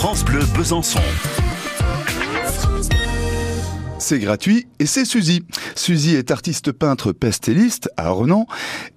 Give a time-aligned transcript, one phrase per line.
[0.00, 0.98] France Bleu Besançon.
[3.98, 5.44] C'est gratuit et c'est Suzy.
[5.74, 8.46] Suzy est artiste peintre pastelliste à Ornans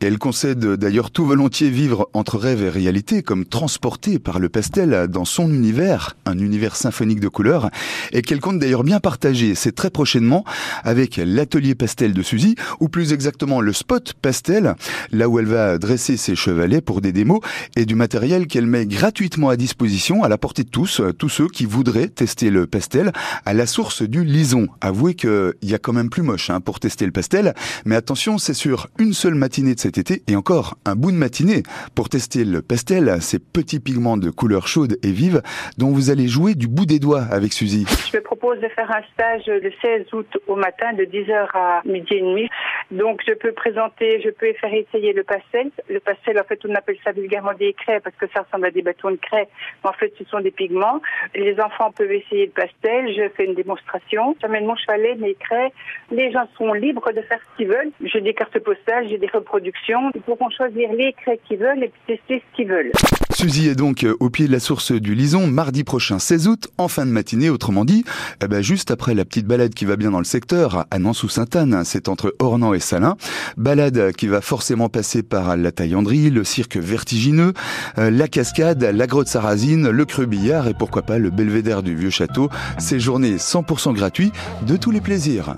[0.02, 4.50] et elle concède d'ailleurs tout volontiers vivre entre rêve et réalité comme transportée par le
[4.50, 7.70] pastel dans son univers, un univers symphonique de couleurs
[8.12, 9.56] et qu'elle compte d'ailleurs bien partager.
[9.56, 10.44] C'est très prochainement
[10.84, 14.76] avec l'atelier pastel de Suzy ou plus exactement le spot pastel,
[15.12, 17.40] là où elle va dresser ses chevalets pour des démos
[17.76, 21.48] et du matériel qu'elle met gratuitement à disposition à la portée de tous, tous ceux
[21.48, 23.12] qui voudraient tester le pastel
[23.46, 26.80] à la source du Lison avouez qu'il y a quand même plus moche hein, pour
[26.80, 27.54] tester le pastel.
[27.86, 31.18] Mais attention, c'est sur une seule matinée de cet été et encore un bout de
[31.18, 31.64] matinée
[31.96, 35.42] pour tester le pastel, ces petits pigments de couleur chaude et vive
[35.78, 37.86] dont vous allez jouer du bout des doigts avec Suzy.
[38.12, 41.82] Je me propose de faire un stage le 16 août au matin de 10h à
[41.86, 42.50] midi et demi.
[42.94, 45.72] Donc je peux présenter, je peux faire essayer le pastel.
[45.90, 48.72] Le pastel, en fait, on appelle ça vulgairement des craies parce que ça ressemble à
[48.72, 49.48] des bâtons de craie.
[49.84, 51.02] Mais en fait, ce sont des pigments.
[51.34, 53.12] Les enfants peuvent essayer le pastel.
[53.16, 54.36] Je fais une démonstration.
[54.42, 55.72] J'amène mon chevalet, mes craies.
[56.12, 57.92] Les gens sont libres de faire ce qu'ils veulent.
[58.04, 60.12] J'ai des cartes postales, j'ai des reproductions.
[60.14, 62.92] Ils pourront choisir les craies qu'ils veulent et tester ce qu'ils veulent.
[63.36, 66.88] Suzy est donc au pied de la source du Lison mardi prochain 16 août en
[66.88, 68.06] fin de matinée autrement dit
[68.44, 71.24] eh ben juste après la petite balade qui va bien dans le secteur à Nance
[71.24, 73.18] ou Sainte-Anne c'est entre Ornans et Salins.
[73.58, 77.54] Balade qui va forcément passer par la taillanderie le cirque vertigineux
[77.98, 81.96] euh, la cascade la grotte sarrasine le creux billard et pourquoi pas le belvédère du
[81.96, 84.32] vieux château ces journées 100% gratuits
[84.68, 85.56] de tous les plaisirs